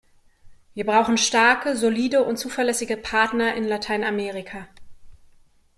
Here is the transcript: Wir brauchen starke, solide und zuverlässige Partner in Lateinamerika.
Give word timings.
Wir 0.73 0.83
brauchen 0.83 1.19
starke, 1.19 1.77
solide 1.77 2.23
und 2.23 2.37
zuverlässige 2.37 2.97
Partner 2.97 3.53
in 3.53 3.65
Lateinamerika. 3.65 4.67